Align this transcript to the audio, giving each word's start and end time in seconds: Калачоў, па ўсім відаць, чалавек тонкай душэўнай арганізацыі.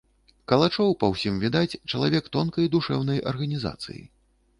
Калачоў, 0.51 0.93
па 1.01 1.09
ўсім 1.11 1.35
відаць, 1.43 1.79
чалавек 1.93 2.31
тонкай 2.37 2.71
душэўнай 2.77 3.23
арганізацыі. 3.33 4.01